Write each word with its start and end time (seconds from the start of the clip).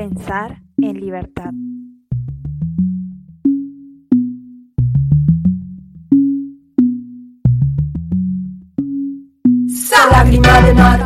Pensar 0.00 0.62
en 0.78 0.98
libertad. 0.98 1.52
Lágrima 10.10 10.60
de 10.62 10.72
mar, 10.72 10.99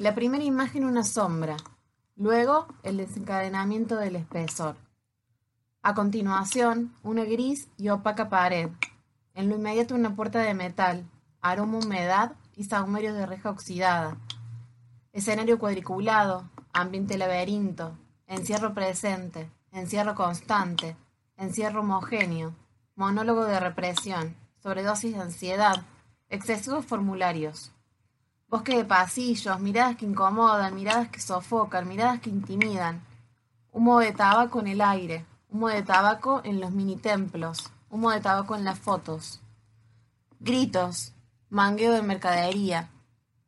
La 0.00 0.14
primera 0.14 0.42
imagen 0.42 0.86
una 0.86 1.04
sombra, 1.04 1.58
luego 2.16 2.66
el 2.82 2.96
desencadenamiento 2.96 3.96
del 3.96 4.16
espesor. 4.16 4.76
A 5.82 5.92
continuación, 5.92 6.94
una 7.02 7.24
gris 7.24 7.68
y 7.76 7.90
opaca 7.90 8.30
pared. 8.30 8.70
En 9.34 9.50
lo 9.50 9.56
inmediato 9.56 9.94
una 9.94 10.16
puerta 10.16 10.38
de 10.38 10.54
metal, 10.54 11.04
aroma 11.42 11.80
humedad 11.80 12.32
y 12.56 12.64
sahumerios 12.64 13.14
de 13.14 13.26
reja 13.26 13.50
oxidada. 13.50 14.16
Escenario 15.12 15.58
cuadriculado, 15.58 16.48
ambiente 16.72 17.18
laberinto, 17.18 17.94
encierro 18.26 18.72
presente, 18.72 19.50
encierro 19.70 20.14
constante, 20.14 20.96
encierro 21.36 21.80
homogéneo, 21.80 22.54
monólogo 22.96 23.44
de 23.44 23.60
represión, 23.60 24.34
sobredosis 24.62 25.12
de 25.12 25.20
ansiedad, 25.20 25.82
excesivos 26.30 26.86
formularios. 26.86 27.70
Bosque 28.50 28.76
de 28.76 28.84
pasillos, 28.84 29.60
miradas 29.60 29.94
que 29.94 30.04
incomodan, 30.04 30.74
miradas 30.74 31.08
que 31.08 31.20
sofocan, 31.20 31.86
miradas 31.86 32.18
que 32.18 32.30
intimidan. 32.30 33.00
Humo 33.70 34.00
de 34.00 34.10
tabaco 34.10 34.58
en 34.58 34.66
el 34.66 34.80
aire, 34.80 35.24
humo 35.50 35.68
de 35.68 35.84
tabaco 35.84 36.40
en 36.42 36.60
los 36.60 36.72
mini 36.72 36.96
templos, 36.96 37.70
humo 37.90 38.10
de 38.10 38.18
tabaco 38.18 38.56
en 38.56 38.64
las 38.64 38.80
fotos. 38.80 39.40
Gritos, 40.40 41.12
mangueo 41.48 41.92
de 41.92 42.02
mercadería, 42.02 42.90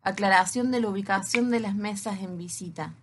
aclaración 0.03 0.71
de 0.71 0.81
la 0.81 0.89
ubicación 0.89 1.51
de 1.51 1.59
las 1.59 1.75
mesas 1.75 2.21
en 2.21 2.39
visita. 2.39 2.95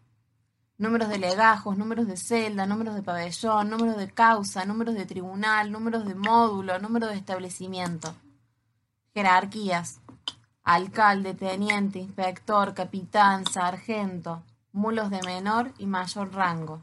Números 0.77 1.09
de 1.09 1.20
legajos, 1.20 1.77
números 1.77 2.08
de 2.08 2.16
celda, 2.16 2.66
números 2.66 2.95
de 2.95 3.03
pabellón, 3.03 3.70
números 3.70 3.97
de 3.97 4.09
causa, 4.09 4.64
números 4.64 4.95
de 4.95 5.05
tribunal, 5.05 5.70
números 5.70 6.05
de 6.05 6.16
módulo, 6.16 6.80
números 6.80 7.09
de 7.09 7.17
establecimiento. 7.17 8.16
Jerarquías, 9.14 10.00
alcalde, 10.64 11.34
teniente, 11.34 12.00
inspector, 12.00 12.74
capitán, 12.74 13.46
sargento, 13.46 14.44
mulos 14.72 15.10
de 15.10 15.22
menor 15.24 15.74
y 15.78 15.88
mayor 15.88 16.34
rango, 16.34 16.82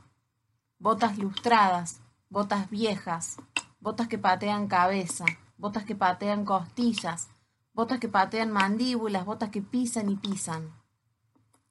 botas 0.78 1.18
lustradas, 1.18 2.00
botas 2.28 2.68
viejas, 2.70 3.36
botas 3.80 4.08
que 4.08 4.18
patean 4.18 4.66
cabeza, 4.66 5.24
botas 5.56 5.84
que 5.84 5.94
patean 5.94 6.44
costillas, 6.44 7.28
botas 7.72 8.00
que 8.00 8.08
patean 8.08 8.50
mandíbulas, 8.50 9.24
botas 9.24 9.50
que 9.50 9.62
pisan 9.62 10.10
y 10.10 10.16
pisan. 10.16 10.72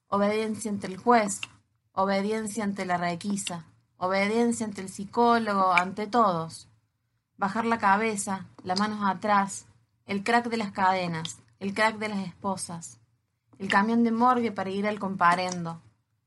Obediencia 0.07 0.71
ante 0.71 0.87
el 0.87 0.97
juez, 0.97 1.41
obediencia 1.91 2.63
ante 2.63 2.85
la 2.85 2.97
requisa, 2.97 3.65
obediencia 3.97 4.65
ante 4.65 4.81
el 4.81 4.89
psicólogo, 4.89 5.73
ante 5.73 6.07
todos. 6.07 6.69
Bajar 7.37 7.65
la 7.65 7.79
cabeza, 7.79 8.45
las 8.63 8.79
manos 8.79 8.99
atrás, 9.03 9.65
el 10.05 10.23
crack 10.23 10.47
de 10.47 10.57
las 10.57 10.71
cadenas, 10.71 11.39
el 11.59 11.73
crack 11.73 11.97
de 11.97 12.09
las 12.09 12.19
esposas, 12.19 12.99
el 13.59 13.69
camión 13.69 14.03
de 14.03 14.11
morgue 14.11 14.51
para 14.51 14.69
ir 14.69 14.87
al 14.87 14.99
comparendo, 14.99 15.81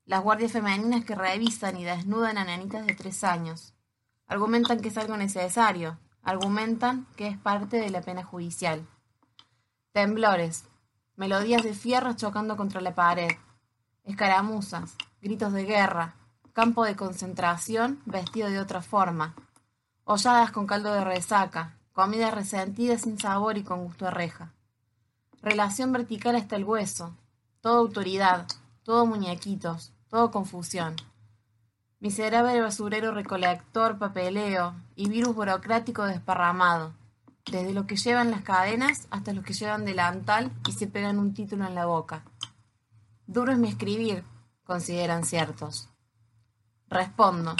las 0.06 0.22
guardias 0.22 0.52
femeninas 0.52 1.04
que 1.04 1.14
revisan 1.14 1.76
y 1.76 1.84
desnudan 1.84 2.38
a 2.38 2.44
nenitas 2.44 2.86
de 2.86 2.94
tres 2.94 3.25
años. 3.25 3.75
Argumentan 4.26 4.80
que 4.80 4.88
es 4.88 4.97
algo 4.97 5.16
necesario, 5.16 5.98
argumentan 6.22 7.06
que 7.16 7.28
es 7.28 7.38
parte 7.38 7.78
de 7.78 7.91
la 7.91 8.00
pena 8.00 8.25
judicial. 8.25 8.86
Temblores, 9.92 10.64
melodías 11.16 11.62
de 11.62 11.75
fierro 11.75 12.14
chocando 12.14 12.56
contra 12.56 12.81
la 12.81 12.94
pared, 12.94 13.31
escaramuzas, 14.04 14.94
gritos 15.20 15.52
de 15.52 15.64
guerra, 15.64 16.14
campo 16.54 16.84
de 16.84 16.97
concentración 16.97 18.00
vestido 18.06 18.48
de 18.48 18.60
otra 18.60 18.81
forma, 18.81 19.34
holladas 20.04 20.52
con 20.52 20.66
caldo 20.66 20.94
de 20.94 21.04
resaca, 21.04 21.76
comida 21.92 22.31
resentida 22.31 22.97
sin 22.97 23.19
sabor 23.19 23.58
y 23.58 23.62
con 23.62 23.84
gusto 23.84 24.06
a 24.06 24.10
reja. 24.10 24.52
Relación 25.43 25.93
vertical 25.93 26.34
hasta 26.34 26.56
el 26.56 26.65
hueso, 26.65 27.15
toda 27.60 27.78
autoridad, 27.78 28.47
todo 28.82 29.06
muñequitos, 29.06 29.93
todo 30.09 30.32
confusión. 30.32 30.97
Miserable 32.00 32.60
basurero 32.60 33.12
recolector, 33.12 33.99
papeleo 33.99 34.75
y 34.97 35.09
virus 35.09 35.37
burocrático 35.37 36.04
desparramado, 36.04 36.93
desde 37.50 37.72
los 37.72 37.87
que 37.87 37.97
llevan 37.97 38.32
las 38.32 38.43
cadenas 38.43 39.06
hasta 39.10 39.32
los 39.32 39.44
que 39.44 39.53
llevan 39.53 39.84
delantal 39.84 40.50
y 40.66 40.72
se 40.72 40.88
pegan 40.88 41.19
un 41.19 41.34
título 41.34 41.66
en 41.66 41.75
la 41.75 41.87
boca. 41.87 42.25
Duro 43.26 43.53
es 43.53 43.59
mi 43.59 43.69
escribir, 43.69 44.25
consideran 44.65 45.25
ciertos. 45.25 45.88
Respondo, 46.88 47.55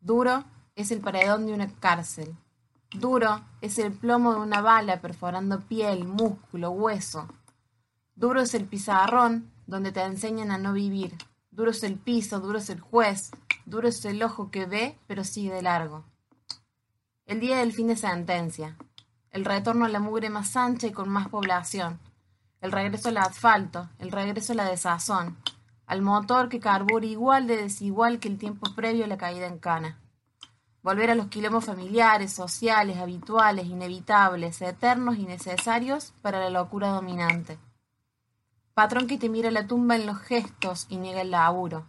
duro 0.00 0.44
es 0.74 0.90
el 0.90 1.00
paredón 1.00 1.46
de 1.46 1.52
una 1.52 1.68
cárcel. 1.74 2.34
Duro 2.92 3.40
es 3.60 3.78
el 3.78 3.92
plomo 3.92 4.34
de 4.34 4.40
una 4.40 4.62
bala 4.62 5.00
perforando 5.00 5.60
piel, 5.60 6.08
músculo, 6.08 6.72
hueso. 6.72 7.28
Duro 8.16 8.40
es 8.40 8.52
el 8.54 8.66
pizarrón 8.66 9.52
donde 9.68 9.92
te 9.92 10.02
enseñan 10.02 10.50
a 10.50 10.58
no 10.58 10.72
vivir. 10.72 11.16
Duro 11.52 11.70
es 11.70 11.84
el 11.84 11.96
piso, 11.96 12.40
duro 12.40 12.58
es 12.58 12.68
el 12.68 12.80
juez, 12.80 13.30
duro 13.64 13.86
es 13.86 14.04
el 14.04 14.20
ojo 14.24 14.50
que 14.50 14.66
ve 14.66 14.98
pero 15.06 15.22
sigue 15.22 15.52
de 15.52 15.62
largo. 15.62 16.04
El 17.26 17.38
día 17.38 17.58
del 17.58 17.72
fin 17.72 17.86
de 17.86 17.96
sentencia. 17.96 18.76
El 19.30 19.44
retorno 19.44 19.84
a 19.84 19.88
la 19.88 20.00
mugre 20.00 20.28
más 20.28 20.56
ancha 20.56 20.88
y 20.88 20.92
con 20.92 21.08
más 21.08 21.28
población. 21.28 22.00
El 22.60 22.72
regreso 22.72 23.10
al 23.10 23.18
asfalto, 23.18 23.88
el 24.00 24.10
regreso 24.10 24.52
a 24.52 24.56
la 24.56 24.68
desazón. 24.68 25.38
Al 25.86 26.02
motor 26.02 26.48
que 26.48 26.58
carbura 26.58 27.06
igual 27.06 27.46
de 27.46 27.56
desigual 27.56 28.18
que 28.18 28.26
el 28.26 28.36
tiempo 28.36 28.74
previo 28.74 29.04
a 29.04 29.08
la 29.08 29.16
caída 29.16 29.46
en 29.46 29.60
cana 29.60 29.96
volver 30.82 31.10
a 31.10 31.14
los 31.14 31.26
quilombos 31.26 31.66
familiares, 31.66 32.32
sociales, 32.32 32.96
habituales, 32.98 33.66
inevitables, 33.66 34.62
eternos 34.62 35.18
y 35.18 35.24
necesarios 35.24 36.14
para 36.22 36.40
la 36.40 36.50
locura 36.50 36.88
dominante. 36.88 37.58
Patrón 38.74 39.06
que 39.06 39.18
te 39.18 39.28
mira 39.28 39.50
la 39.50 39.66
tumba 39.66 39.96
en 39.96 40.06
los 40.06 40.18
gestos 40.18 40.86
y 40.88 40.96
niega 40.96 41.20
el 41.20 41.32
laburo. 41.32 41.86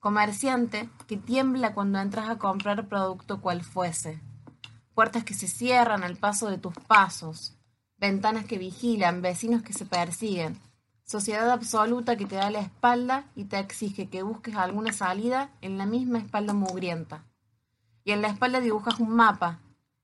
Comerciante 0.00 0.88
que 1.06 1.16
tiembla 1.16 1.74
cuando 1.74 1.98
entras 1.98 2.30
a 2.30 2.38
comprar 2.38 2.88
producto 2.88 3.40
cual 3.40 3.62
fuese. 3.62 4.20
Puertas 4.94 5.24
que 5.24 5.34
se 5.34 5.48
cierran 5.48 6.02
al 6.02 6.16
paso 6.16 6.48
de 6.48 6.58
tus 6.58 6.74
pasos. 6.74 7.56
Ventanas 7.98 8.46
que 8.46 8.58
vigilan, 8.58 9.22
vecinos 9.22 9.62
que 9.62 9.72
se 9.72 9.86
persiguen. 9.86 10.58
Sociedad 11.04 11.50
absoluta 11.50 12.16
que 12.16 12.26
te 12.26 12.36
da 12.36 12.50
la 12.50 12.60
espalda 12.60 13.26
y 13.34 13.44
te 13.44 13.58
exige 13.58 14.08
que 14.08 14.22
busques 14.22 14.56
alguna 14.56 14.92
salida 14.92 15.50
en 15.60 15.76
la 15.76 15.84
misma 15.84 16.18
espalda 16.18 16.54
mugrienta 16.54 17.24
y 18.04 18.12
en 18.12 18.22
la 18.22 18.28
espalda 18.28 18.60
dibujas 18.60 19.00
un 19.00 19.10
mapa, 19.10 19.60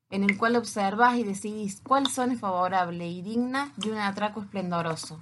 en 0.08 0.24
el 0.24 0.36
cual 0.36 0.56
observas 0.56 1.16
y 1.16 1.22
decidís 1.22 1.80
cuál 1.82 2.08
zona 2.08 2.34
es 2.34 2.40
favorable 2.40 3.06
y 3.06 3.22
digna 3.22 3.72
de 3.76 3.92
un 3.92 3.98
atraco 3.98 4.40
esplendoroso. 4.40 5.20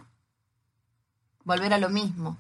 Volver 1.45 1.75
a 1.75 1.79
lo 1.79 1.91
mismo. 1.91 2.39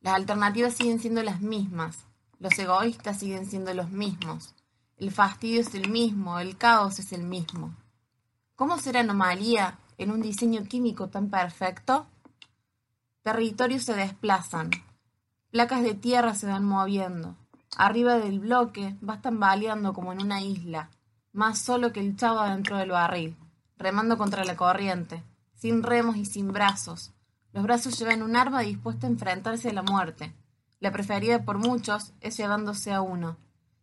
Las 0.00 0.14
alternativas 0.14 0.74
siguen 0.74 0.98
siendo 0.98 1.22
las 1.22 1.40
mismas, 1.40 2.06
los 2.38 2.58
egoístas 2.58 3.18
siguen 3.18 3.46
siendo 3.46 3.72
los 3.74 3.90
mismos, 3.90 4.54
el 4.96 5.10
fastidio 5.10 5.60
es 5.60 5.74
el 5.74 5.90
mismo, 5.90 6.38
el 6.38 6.56
caos 6.56 6.98
es 6.98 7.12
el 7.12 7.22
mismo. 7.22 7.74
¿Cómo 8.56 8.78
ser 8.78 8.96
anomalía 8.96 9.78
en 9.98 10.10
un 10.10 10.22
diseño 10.22 10.64
químico 10.64 11.08
tan 11.08 11.28
perfecto? 11.28 12.06
Territorios 13.22 13.84
se 13.84 13.94
desplazan, 13.94 14.70
placas 15.50 15.82
de 15.82 15.94
tierra 15.94 16.34
se 16.34 16.46
van 16.46 16.64
moviendo, 16.64 17.36
Arriba 17.76 18.18
del 18.18 18.38
bloque 18.38 18.96
vas 19.00 19.22
tambaleando 19.22 19.94
como 19.94 20.12
en 20.12 20.20
una 20.20 20.42
isla, 20.42 20.90
más 21.32 21.58
solo 21.58 21.92
que 21.92 22.00
el 22.00 22.16
chavo 22.16 22.42
dentro 22.42 22.76
del 22.76 22.90
barril, 22.90 23.36
remando 23.78 24.18
contra 24.18 24.44
la 24.44 24.56
corriente, 24.56 25.22
sin 25.54 25.82
remos 25.82 26.16
y 26.16 26.26
sin 26.26 26.52
brazos. 26.52 27.12
Los 27.52 27.64
brazos 27.64 27.98
llevan 27.98 28.22
un 28.22 28.36
arma 28.36 28.60
dispuesta 28.60 29.06
a 29.06 29.10
enfrentarse 29.10 29.70
a 29.70 29.72
la 29.72 29.82
muerte. 29.82 30.34
La 30.80 30.92
preferida 30.92 31.44
por 31.44 31.58
muchos 31.58 32.12
es 32.20 32.36
llevándose 32.36 32.92
a 32.92 33.00
uno. 33.00 33.36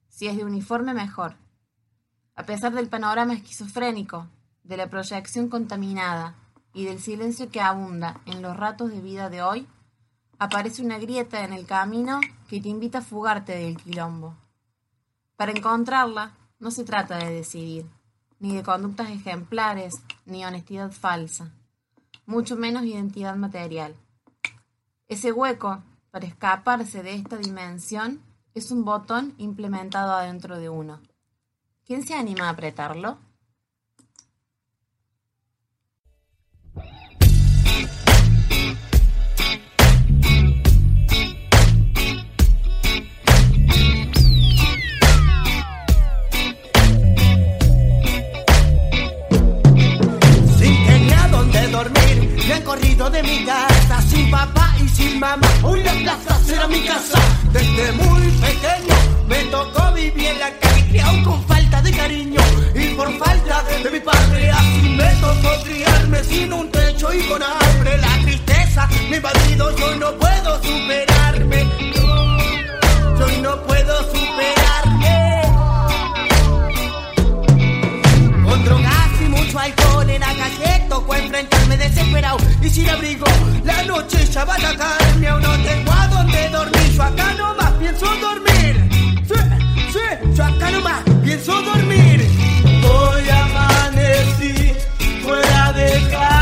Si 0.07 0.27
es 0.27 0.38
de 0.38 0.44
uniforme, 0.44 0.94
mejor. 0.94 1.36
A 2.36 2.44
pesar 2.44 2.74
del 2.74 2.89
panorama 2.89 3.33
esquizofrénico, 3.33 4.27
de 4.63 4.77
la 4.77 4.89
proyección 4.89 5.50
contaminada 5.50 6.36
y 6.74 6.86
del 6.86 7.00
silencio 7.00 7.50
que 7.50 7.62
abunda 7.62 8.21
en 8.25 8.41
los 8.41 8.56
ratos 8.56 8.91
de 8.91 9.01
vida 9.01 9.30
de 9.30 9.41
hoy, 9.41 9.68
aparece 10.39 10.81
una 10.81 10.97
grieta 10.97 11.44
en 11.44 11.51
el 11.51 11.65
camino 11.65 12.21
que 12.47 12.62
te 12.62 12.69
invita 12.69 13.00
a 13.00 13.03
fugarte 13.03 13.56
del 13.56 13.77
quilombo. 13.77 14.36
Para 15.36 15.51
encontrarla, 15.51 16.36
no 16.59 16.71
se 16.71 16.86
trata 16.86 17.18
de 17.18 17.31
decidir, 17.31 17.86
ni 18.39 18.56
de 18.56 18.63
conductas 18.63 19.09
ejemplares, 19.09 20.01
ni 20.25 20.45
honestidad 20.45 20.91
falsa, 20.91 21.51
mucho 22.25 22.56
menos 22.56 22.83
identidad 22.83 23.36
material. 23.36 23.95
Ese 25.07 25.31
hueco, 25.31 25.83
para 26.09 26.25
escaparse 26.25 27.03
de 27.03 27.15
esta 27.15 27.38
dimensión, 27.38 28.21
es 28.53 28.71
un 28.71 28.86
botón 28.86 29.36
implementado 29.38 30.13
adentro 30.13 30.57
de 30.57 30.69
uno. 30.69 31.01
¿Quién 31.86 32.06
se 32.06 32.15
anima 32.15 32.47
a 32.47 32.51
apretarlo? 32.51 33.18
Con 67.27 67.42
hambre. 67.42 67.98
La 67.98 68.21
tristeza 68.24 68.88
me 69.10 69.16
ha 69.16 69.18
invadido, 69.18 69.75
yo 69.77 69.95
no 69.95 70.13
puedo 70.18 70.63
superarme. 70.63 71.68
Yo 73.19 73.42
no 73.42 73.62
puedo 73.63 73.98
superarme. 74.12 75.42
Con 78.44 78.66
drogas 78.66 79.21
y 79.21 79.30
mucho 79.30 79.60
alcohol 79.60 80.10
en 80.10 80.21
la 80.21 80.33
calle 80.33 80.86
tocó 80.89 81.16
enfrentarme 81.16 81.77
desesperado 81.77 82.38
y 82.62 82.69
sin 82.69 82.89
abrigo. 82.89 83.25
La 83.63 83.83
noche 83.83 84.25
ya 84.25 84.45
va 84.45 84.54
a 84.54 84.57
atacarme, 84.57 85.27
aún 85.27 85.42
no 85.42 85.51
tengo 85.63 85.92
a 85.92 86.07
dónde 86.07 86.50
dormir. 86.50 86.92
Yo 86.95 87.04
acá 87.04 87.33
nomás 87.33 87.72
pienso 87.74 88.06
dormir. 88.06 88.89
Sí, 89.27 89.39
sí, 89.94 90.36
yo 90.36 90.44
acá 90.44 90.72
nomás 90.72 91.01
pienso 91.24 91.62
dormir. 91.62 92.27
Hoy 92.83 93.30
amanecí 93.30 94.74
fuera 95.24 95.74
de 95.74 96.10
casa. 96.12 96.38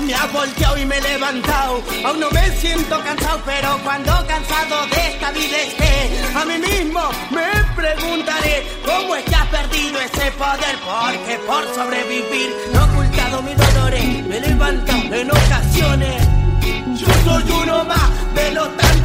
Me 0.00 0.14
ha 0.14 0.26
volteado 0.26 0.76
y 0.76 0.84
me 0.84 0.98
he 0.98 1.00
levantado. 1.00 1.82
Aún 2.04 2.20
no 2.20 2.30
me 2.30 2.50
siento 2.56 3.00
cansado, 3.02 3.40
pero 3.44 3.78
cuando 3.82 4.12
cansado 4.26 4.86
de 4.86 5.08
esta 5.08 5.30
vida 5.30 5.56
esté, 5.56 6.22
a 6.34 6.44
mí 6.44 6.58
mismo 6.58 7.00
me 7.30 7.46
preguntaré 7.74 8.66
cómo 8.84 9.16
es 9.16 9.24
que 9.24 9.34
has 9.34 9.46
perdido 9.46 10.00
ese 10.00 10.30
poder. 10.32 10.76
Porque 10.84 11.38
por 11.46 11.74
sobrevivir 11.74 12.54
no 12.72 12.80
he 12.80 12.90
ocultado 12.90 13.42
mis 13.42 13.56
dolores, 13.56 14.26
me 14.26 14.36
he 14.36 14.40
levantado 14.40 15.14
en 15.14 15.30
ocasiones. 15.30 16.22
Yo 16.96 17.06
soy 17.24 17.44
uno 17.62 17.84
más 17.84 18.34
de 18.34 18.52
los 18.52 18.76
tantos 18.76 18.95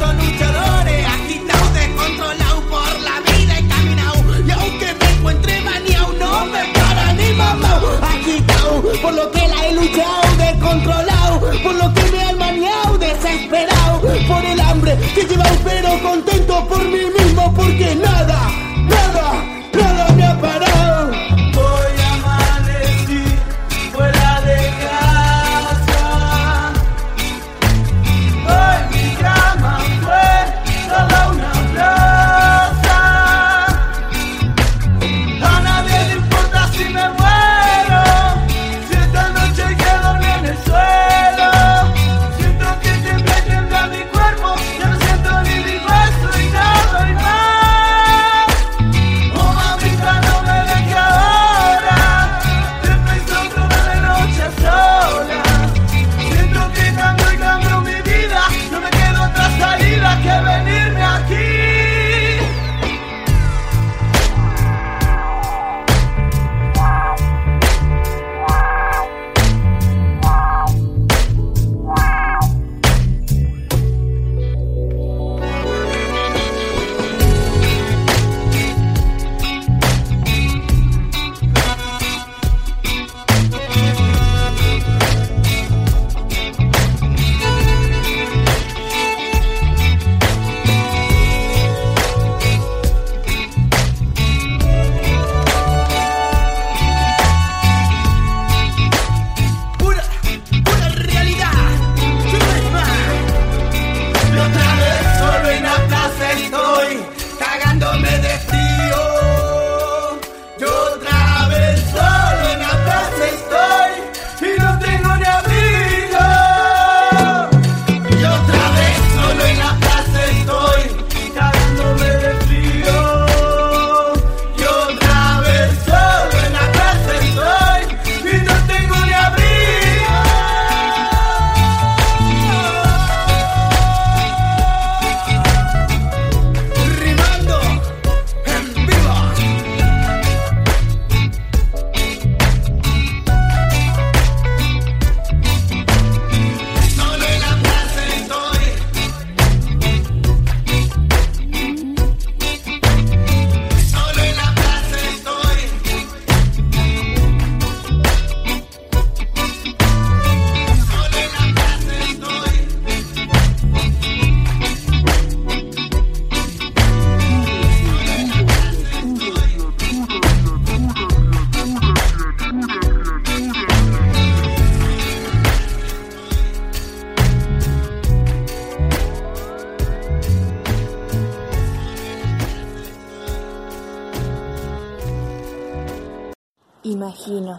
Imagino. 187.02 187.56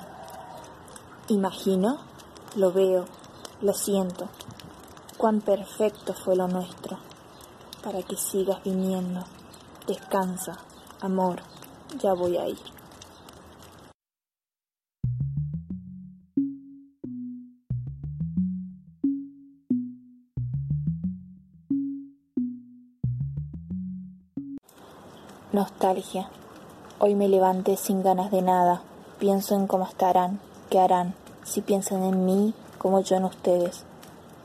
Imagino, 1.27 1.97
lo 2.55 2.71
veo, 2.71 3.03
lo 3.59 3.73
siento. 3.73 4.29
Cuán 5.17 5.41
perfecto 5.41 6.13
fue 6.13 6.37
lo 6.37 6.47
nuestro. 6.47 6.97
Para 7.83 8.01
que 8.03 8.15
sigas 8.15 8.63
viniendo. 8.63 9.25
Descansa, 9.85 10.59
amor, 11.01 11.41
ya 12.01 12.13
voy 12.13 12.37
a 12.37 12.47
ir. 12.47 12.57
Nostalgia. 25.51 26.29
Hoy 26.99 27.15
me 27.15 27.27
levanté 27.27 27.75
sin 27.75 28.01
ganas 28.03 28.31
de 28.31 28.41
nada. 28.41 28.83
Pienso 29.23 29.55
en 29.55 29.67
cómo 29.67 29.85
estarán, 29.85 30.41
qué 30.69 30.81
harán, 30.81 31.13
si 31.45 31.61
piensan 31.61 32.03
en 32.03 32.25
mí 32.25 32.53
como 32.77 32.99
yo 32.99 33.15
en 33.15 33.23
ustedes. 33.23 33.85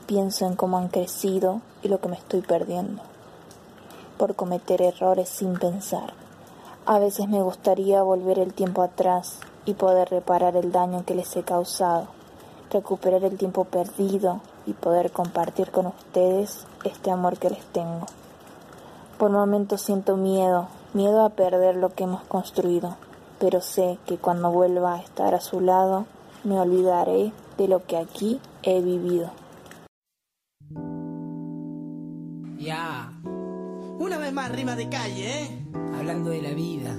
Pienso 0.05 0.45
en 0.47 0.55
cómo 0.55 0.77
han 0.77 0.87
crecido 0.87 1.59
y 1.81 1.89
lo 1.89 1.99
que 1.99 2.07
me 2.07 2.15
estoy 2.15 2.39
perdiendo. 2.39 3.01
Por 4.17 4.35
cometer 4.35 4.81
errores 4.81 5.27
sin 5.27 5.59
pensar. 5.59 6.13
A 6.85 6.97
veces 6.97 7.27
me 7.27 7.41
gustaría 7.41 8.03
volver 8.03 8.39
el 8.39 8.53
tiempo 8.53 8.81
atrás 8.81 9.39
y 9.65 9.73
poder 9.73 10.11
reparar 10.11 10.55
el 10.55 10.71
daño 10.71 11.03
que 11.05 11.13
les 11.13 11.35
he 11.35 11.43
causado, 11.43 12.07
recuperar 12.71 13.25
el 13.25 13.37
tiempo 13.37 13.65
perdido 13.65 14.39
y 14.65 14.71
poder 14.71 15.11
compartir 15.11 15.71
con 15.71 15.87
ustedes 15.87 16.65
este 16.85 17.11
amor 17.11 17.37
que 17.37 17.49
les 17.49 17.65
tengo. 17.73 18.05
Por 19.17 19.29
momentos 19.29 19.81
siento 19.81 20.15
miedo, 20.15 20.69
miedo 20.93 21.25
a 21.25 21.31
perder 21.31 21.75
lo 21.75 21.89
que 21.89 22.05
hemos 22.05 22.23
construido, 22.23 22.95
pero 23.39 23.61
sé 23.61 23.97
que 24.05 24.17
cuando 24.17 24.51
vuelva 24.51 24.95
a 24.95 24.99
estar 25.01 25.33
a 25.35 25.39
su 25.41 25.59
lado, 25.61 26.05
me 26.43 26.59
olvidaré 26.59 27.31
de 27.57 27.67
lo 27.67 27.85
que 27.85 27.97
aquí 27.97 28.39
he 28.63 28.81
vivido. 28.81 29.31
Ya, 32.57 33.11
Una 33.99 34.17
vez 34.17 34.31
más, 34.33 34.51
rima 34.51 34.75
de 34.75 34.87
calle, 34.89 35.43
¿eh? 35.43 35.65
hablando 35.97 36.29
de 36.29 36.41
la 36.41 36.51
vida. 36.51 36.95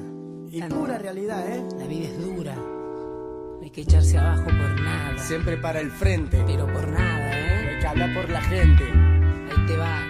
Y 0.51 0.61
La- 0.61 0.69
pura 0.69 0.99
realidad, 0.99 1.47
¿eh? 1.49 1.65
La 1.79 1.87
vida 1.87 2.09
es 2.09 2.19
dura. 2.25 2.55
No 2.57 3.59
hay 3.63 3.71
que 3.71 3.83
echarse 3.83 4.19
abajo 4.19 4.45
por 4.45 4.81
nada. 4.81 5.19
Siempre 5.19 5.57
para 5.57 5.81
el 5.81 5.91
frente. 5.91 6.43
Pero 6.47 6.67
por 6.67 6.89
nada, 6.89 7.31
¿eh? 7.39 7.75
Hay 7.75 7.81
que 7.81 7.87
hablar 7.87 8.15
por 8.15 8.29
la 8.31 8.41
gente. 8.43 8.85
Ahí 8.85 9.67
te 9.67 9.77
va. 9.77 10.03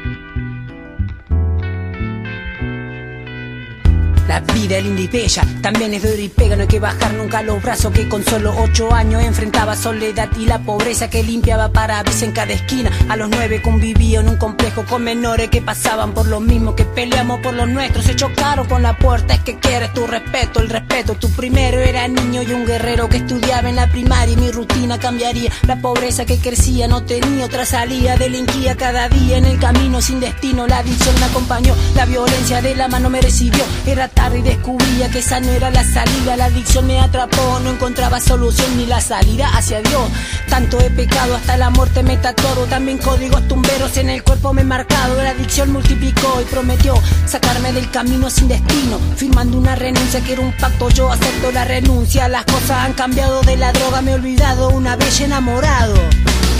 La 4.31 4.39
vida 4.39 4.79
es 4.79 4.85
linda 4.85 5.01
y 5.01 5.09
bella, 5.09 5.43
también 5.61 5.93
es 5.93 6.05
dura 6.05 6.15
y 6.15 6.29
pega, 6.29 6.55
no 6.55 6.63
hay 6.63 6.69
que 6.69 6.79
bajar 6.79 7.15
nunca 7.15 7.43
los 7.43 7.61
brazos 7.61 7.93
que 7.93 8.09
con 8.09 8.25
solo 8.25 8.55
ocho 8.59 8.95
años 8.95 9.25
enfrentaba 9.25 9.75
soledad 9.75 10.29
y 10.39 10.47
la 10.47 10.61
pobreza 10.61 11.11
que 11.11 11.25
limpiaba 11.25 11.73
parabrisas 11.73 12.23
en 12.23 12.31
cada 12.31 12.53
esquina. 12.53 12.93
A 13.09 13.17
los 13.17 13.29
nueve 13.29 13.61
convivía 13.61 14.21
en 14.21 14.29
un 14.29 14.37
complejo 14.37 14.85
con 14.85 15.03
menores 15.03 15.51
que 15.51 15.61
pasaban 15.61 16.15
por 16.15 16.29
lo 16.29 16.39
mismo, 16.39 16.77
que 16.77 16.85
peleamos 16.85 17.41
por 17.41 17.55
los 17.55 17.69
nuestros, 17.69 18.05
se 18.05 18.15
chocaron 18.15 18.69
con 18.69 18.85
la 18.85 18.97
puerta, 18.97 19.35
es 19.35 19.41
que 19.41 19.59
quieres 19.59 19.93
tu 19.95 20.07
respeto, 20.07 20.61
el 20.61 20.69
respeto, 20.71 21.17
tu 21.17 21.29
primero 21.33 21.81
era 21.81 22.07
niño 22.07 22.43
y 22.43 22.53
un 22.53 22.65
guerrero 22.65 23.09
que 23.09 23.17
estudiaba 23.17 23.69
en 23.69 23.75
la 23.75 23.91
primaria 23.91 24.35
y 24.35 24.37
mi 24.37 24.53
rutina 24.53 25.01
cambiaría, 25.01 25.51
la 25.67 25.81
pobreza 25.81 26.25
que 26.25 26.39
crecía 26.39 26.87
no 26.87 27.03
tenía 27.03 27.47
otra 27.47 27.67
salida, 27.67 28.17
delinquía 28.17 28.77
cada 28.77 29.09
día 29.09 29.39
en 29.39 29.47
el 29.47 29.59
camino 29.59 30.01
sin 30.01 30.21
destino, 30.21 30.69
la 30.69 30.79
adicción 30.79 31.19
me 31.19 31.27
acompañó, 31.27 31.75
la 31.97 32.07
violencia 32.07 32.63
de 32.63 32.77
la 32.77 32.87
mano 32.87 33.11
me 33.11 33.21
recibió, 33.21 33.65
era 33.87 34.07
y 34.29 34.43
descubría 34.43 35.09
que 35.11 35.21
esa 35.21 35.41
no 35.41 35.51
era 35.51 35.71
la 35.71 35.83
salida, 35.83 36.37
la 36.37 36.45
adicción 36.45 36.87
me 36.87 37.01
atrapó, 37.01 37.59
no 37.65 37.71
encontraba 37.71 38.21
solución 38.21 38.77
ni 38.77 38.87
la 38.87 39.01
salida 39.01 39.49
hacia 39.57 39.81
Dios, 39.81 40.09
tanto 40.49 40.79
he 40.79 40.91
pecado 40.91 41.35
hasta 41.35 41.57
la 41.57 41.71
muerte 41.71 42.03
me 42.03 42.17
tatuó, 42.19 42.67
también 42.69 42.99
códigos 42.99 43.49
tumberos 43.49 43.97
en 43.97 44.11
el 44.11 44.23
cuerpo 44.23 44.53
me 44.53 44.61
he 44.61 44.65
marcado, 44.65 45.21
la 45.23 45.31
adicción 45.31 45.73
multiplicó 45.73 46.41
y 46.43 46.45
prometió 46.45 46.95
sacarme 47.27 47.73
del 47.73 47.91
camino 47.91 48.31
sin 48.31 48.49
destino, 48.49 49.01
firmando 49.17 49.59
una 49.59 49.75
renuncia 49.75 50.21
que 50.21 50.35
era 50.35 50.43
un 50.43 50.53
pacto, 50.53 50.91
yo 50.91 51.11
acepto 51.11 51.51
la 51.51 51.65
renuncia, 51.65 52.29
las 52.29 52.45
cosas 52.45 52.87
han 52.87 52.93
cambiado 52.93 53.41
de 53.43 53.57
la 53.57 53.73
droga, 53.73 54.03
me 54.03 54.13
he 54.13 54.15
olvidado 54.15 54.69
una 54.69 54.97
vez 54.97 55.21
enamorado. 55.21 55.95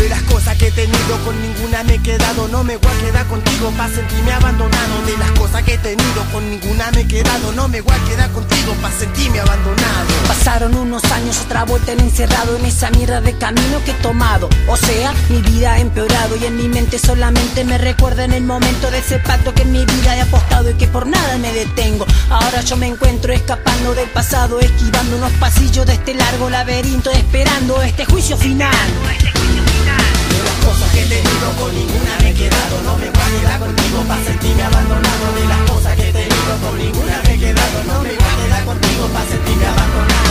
De 0.01 0.09
las 0.09 0.23
cosas 0.23 0.57
que 0.57 0.69
he 0.69 0.71
tenido 0.71 1.25
con 1.27 1.39
ninguna 1.43 1.85
me 1.85 1.97
he 1.97 1.99
quedado 2.03 2.49
No 2.49 2.65
me 2.65 2.79
voy 2.79 2.91
a 2.91 3.05
quedar 3.05 3.27
contigo 3.27 3.71
pa' 3.77 3.87
sentirme 3.89 4.33
abandonado 4.33 5.03
De 5.05 5.15
las 5.19 5.31
cosas 5.33 5.63
que 5.63 5.75
he 5.75 5.79
tenido 5.79 6.25
con 6.33 6.49
ninguna 6.49 6.91
me 6.93 7.03
he 7.03 7.07
quedado 7.07 7.53
No 7.53 7.69
me 7.69 7.83
voy 7.83 7.95
a 7.95 8.09
quedar 8.09 8.31
contigo 8.31 8.73
pa' 8.81 8.91
sentirme 8.93 9.41
abandonado 9.41 10.09
Pasaron 10.27 10.75
unos 10.75 11.05
años, 11.05 11.39
otra 11.45 11.65
vuelta 11.65 11.93
en 11.93 12.01
encerrado 12.01 12.57
en 12.57 12.65
esa 12.65 12.91
mierda 12.91 13.21
de 13.21 13.37
camino 13.37 13.83
que 13.85 13.91
he 13.91 13.95
tomado. 13.95 14.49
O 14.69 14.77
sea, 14.77 15.13
mi 15.29 15.41
vida 15.43 15.75
ha 15.75 15.81
empeorado 15.81 16.37
y 16.37 16.45
en 16.45 16.57
mi 16.57 16.69
mente 16.69 16.99
solamente 16.99 17.65
me 17.65 17.79
recuerda 17.79 18.25
en 18.25 18.33
el 18.33 18.45
momento 18.45 18.91
de 18.91 18.99
ese 18.99 19.19
pacto 19.19 19.55
que 19.55 19.63
en 19.63 19.73
mi 19.73 19.85
vida 19.85 20.17
he 20.17 20.21
apostado 20.23 20.71
y 20.71 20.75
que 20.75 20.87
por 20.87 21.07
nada 21.07 21.39
me 21.39 21.53
detengo. 21.53 22.07
Ahora 22.31 22.61
yo 22.63 22.77
me 22.77 22.87
encuentro 22.87 23.33
escapando 23.33 23.95
del 23.95 24.09
pasado, 24.09 24.61
esquivando 24.61 25.17
unos 25.17 25.33
pasillos 25.33 25.87
de 25.87 25.95
este 25.95 26.15
largo 26.15 26.49
laberinto, 26.49 27.11
esperando 27.11 27.83
este 27.83 28.05
juicio 28.05 28.37
final. 28.37 28.71
Cosas 30.65 30.91
que 30.93 31.03
he 31.03 31.07
tenido 31.07 31.53
con 31.59 31.75
ninguna 31.75 32.19
me 32.21 32.31
he 32.31 32.35
quedado 32.35 32.83
No 32.85 32.97
me 32.97 33.11
voy 33.11 33.23
a 33.23 33.41
quedar 33.41 33.59
contigo 33.61 33.99
pa' 34.09 34.23
sentirme 34.25 34.63
abandonado 34.63 35.27
De 35.35 35.45
las 35.47 35.71
cosas 35.71 35.97
que 35.97 36.09
he 36.09 36.13
tenido 36.13 36.53
con 36.63 36.79
ninguna 36.79 37.23
me 37.25 37.35
he 37.35 37.39
quedado 37.39 37.85
No 37.85 38.03
me 38.03 38.09
voy 38.09 38.29
a 38.31 38.37
quedar 38.45 38.65
contigo 38.65 39.07
pa' 39.09 39.25
sentirme 39.27 39.67
abandonado 39.67 40.30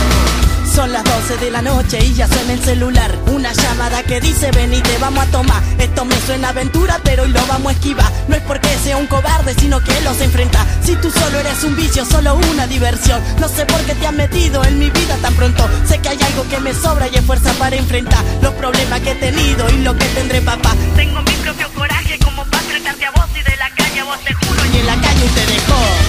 son 0.80 0.92
las 0.94 1.04
12 1.04 1.36
de 1.44 1.50
la 1.50 1.60
noche 1.60 1.98
y 2.02 2.14
ya 2.14 2.26
suena 2.26 2.54
el 2.54 2.64
celular. 2.64 3.14
Una 3.26 3.52
llamada 3.52 4.02
que 4.02 4.18
dice 4.18 4.50
ven 4.52 4.72
y 4.72 4.80
te 4.80 4.96
vamos 4.96 5.24
a 5.24 5.26
tomar 5.26 5.62
Esto 5.78 6.06
me 6.06 6.18
suena 6.22 6.48
aventura 6.48 6.98
pero 7.04 7.24
hoy 7.24 7.28
lo 7.28 7.46
vamos 7.48 7.72
a 7.72 7.74
esquivar. 7.74 8.10
No 8.28 8.36
es 8.36 8.42
porque 8.42 8.68
sea 8.82 8.96
un 8.96 9.06
cobarde 9.06 9.52
sino 9.52 9.78
que 9.84 10.00
los 10.00 10.18
enfrenta. 10.22 10.64
Si 10.82 10.96
tú 10.96 11.10
solo 11.10 11.38
eres 11.38 11.62
un 11.64 11.76
vicio, 11.76 12.06
solo 12.06 12.34
una 12.34 12.66
diversión. 12.66 13.20
No 13.38 13.48
sé 13.48 13.66
por 13.66 13.78
qué 13.82 13.94
te 13.94 14.06
has 14.06 14.14
metido 14.14 14.64
en 14.64 14.78
mi 14.78 14.88
vida 14.88 15.16
tan 15.20 15.34
pronto. 15.34 15.68
Sé 15.86 15.98
que 15.98 16.08
hay 16.08 16.18
algo 16.22 16.48
que 16.48 16.58
me 16.60 16.72
sobra 16.72 17.08
y 17.08 17.14
es 17.14 17.24
fuerza 17.26 17.52
para 17.58 17.76
enfrentar 17.76 18.24
Los 18.40 18.54
problemas 18.54 19.00
que 19.00 19.10
he 19.10 19.16
tenido 19.16 19.68
y 19.68 19.82
lo 19.82 19.94
que 19.98 20.06
tendré 20.06 20.40
papá. 20.40 20.74
Tengo 20.96 21.20
mi 21.20 21.32
propio 21.44 21.68
coraje 21.74 22.18
como 22.20 22.42
para 22.44 22.62
enfrentarte 22.62 23.04
a 23.04 23.10
vos 23.10 23.26
y 23.38 23.42
de 23.42 23.56
la 23.58 23.68
calle 23.74 24.00
a 24.00 24.04
vos 24.04 24.18
te 24.24 24.32
juro. 24.32 24.60
Y 24.72 24.78
en 24.78 24.86
la 24.86 24.94
calle 24.94 25.28
te 25.34 25.46
dejó 25.52 25.99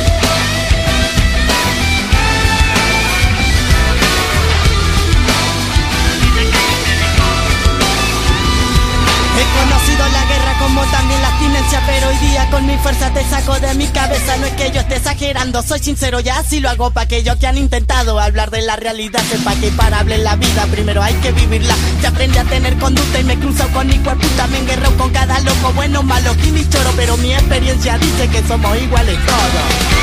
también 11.71 11.81
Pero 11.87 12.07
hoy 12.09 12.17
día 12.17 12.49
con 12.49 12.65
mi 12.65 12.77
fuerza 12.77 13.11
te 13.13 13.23
saco 13.23 13.59
de 13.59 13.73
mi 13.75 13.87
cabeza. 13.87 14.37
No 14.37 14.45
es 14.45 14.53
que 14.53 14.71
yo 14.71 14.81
esté 14.81 14.95
exagerando, 14.97 15.61
soy 15.61 15.79
sincero 15.79 16.19
ya 16.19 16.39
así 16.39 16.59
lo 16.59 16.69
hago 16.69 16.91
Pa' 16.91 17.01
aquellos 17.01 17.37
que 17.37 17.47
han 17.47 17.57
intentado 17.57 18.19
hablar 18.19 18.51
de 18.51 18.61
la 18.61 18.75
realidad. 18.75 19.21
Sepa 19.29 19.55
que 19.55 19.71
para 19.71 19.99
hablar 19.99 20.19
la 20.19 20.35
vida 20.35 20.65
primero 20.71 21.01
hay 21.01 21.13
que 21.15 21.31
vivirla. 21.31 21.75
Se 22.01 22.07
aprende 22.07 22.39
a 22.39 22.43
tener 22.43 22.77
conducta 22.77 23.19
y 23.19 23.23
me 23.23 23.37
cruzo 23.37 23.67
con 23.69 23.87
mi 23.87 23.97
puta 23.99 24.47
Me 24.47 24.59
enguerro 24.59 24.91
con 24.97 25.09
cada 25.11 25.39
loco, 25.39 25.71
bueno, 25.73 26.03
malo, 26.03 26.31
y 26.33 26.69
choro 26.69 26.91
Pero 26.95 27.17
mi 27.17 27.33
experiencia 27.33 27.97
dice 27.97 28.27
que 28.27 28.43
somos 28.47 28.77
iguales 28.77 29.17
todos 29.25 30.00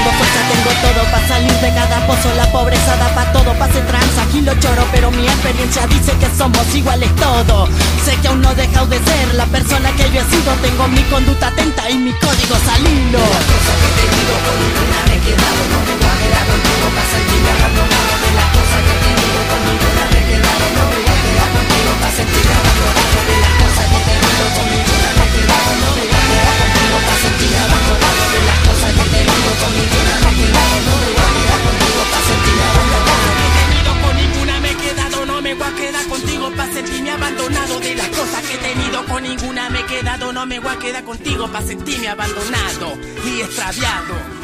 Tengo 0.00 0.16
fuerza, 0.16 0.40
tengo 0.48 0.70
todo 0.80 1.04
para 1.12 1.28
salir 1.28 1.52
de 1.52 1.74
cada 1.74 2.06
pozo. 2.06 2.34
La 2.34 2.50
pobreza 2.50 2.96
da 2.96 3.14
pa' 3.14 3.30
todo, 3.32 3.52
pase 3.58 3.80
tranza, 3.82 4.22
aquí 4.22 4.40
lo 4.40 4.54
choro 4.54 4.82
Pero 4.92 5.10
mi 5.10 5.26
experiencia 5.26 5.86
dice 5.88 6.12
que 6.16 6.26
somos 6.38 6.74
iguales 6.74 7.14
todos. 7.16 7.68
Sé 8.04 8.16
que 8.16 8.28
aún 8.28 8.40
no 8.40 8.50
he 8.50 8.54
dejado 8.54 8.86
de 8.86 8.96
ser 8.96 9.34
la 9.34 9.44
persona 9.44 9.92
que 9.92 10.10
yo 10.10 10.22
he 10.22 10.24
sido. 10.32 10.52
Tengo 10.62 10.88
mi 10.88 11.02
conducta 11.12 11.48
atenta 11.48 11.90
y 11.90 11.98
mi 11.98 12.12
código 12.12 12.56
salilo 12.64 13.20
Las 13.20 13.44
cosas 13.52 13.76
que 13.80 13.88
he 13.88 14.08
tenido 14.08 14.34
con 14.44 14.56
ninguna 14.64 14.98
me 15.04 15.16
quedado 15.20 15.62
No 15.68 16.88
para 16.96 17.06
sentirme 17.12 17.50
abandonado 17.50 18.09
sentirme 36.90 37.10
abandonado 37.10 37.80
De 37.80 37.94
las 37.94 38.08
cosas 38.08 38.42
que 38.44 38.54
he 38.54 38.58
tenido. 38.58 39.04
Con 39.06 39.22
ninguna 39.22 39.70
me 39.70 39.80
he 39.80 39.86
quedado 39.86 40.32
No 40.32 40.46
me 40.46 40.58
voy 40.60 40.72
a 40.72 40.78
quedar 40.78 41.04
contigo 41.04 41.46
para 41.48 41.64
sentirme 41.64 42.08
abandonado 42.08 42.98
y 43.24 43.40
extraviado 43.40 44.39